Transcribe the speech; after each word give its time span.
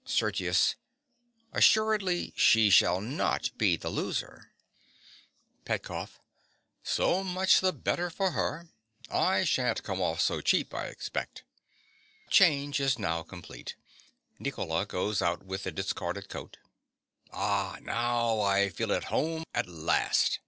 SERGIUS. 0.03 0.77
Assuredly 1.53 2.33
she 2.35 2.71
shall 2.71 2.99
not 3.01 3.51
be 3.59 3.75
the 3.75 3.91
loser. 3.91 4.51
PETKOFF. 5.63 6.19
So 6.81 7.23
much 7.23 7.59
the 7.61 7.71
better 7.71 8.09
for 8.09 8.31
her. 8.31 8.65
I 9.11 9.43
shan't 9.43 9.83
come 9.83 10.01
off 10.01 10.19
so 10.19 10.41
cheap, 10.41 10.73
I 10.73 10.85
expect. 10.87 11.43
(The 12.25 12.31
change 12.31 12.79
is 12.79 12.97
now 12.97 13.21
complete. 13.21 13.75
Nicola 14.39 14.87
goes 14.87 15.21
out 15.21 15.43
with 15.45 15.65
the 15.65 15.71
discarded 15.71 16.29
coat.) 16.29 16.57
Ah, 17.31 17.77
now 17.83 18.41
I 18.41 18.69
feel 18.69 18.91
at 18.93 19.03
home 19.13 19.43
at 19.53 19.67
last. 19.69 20.39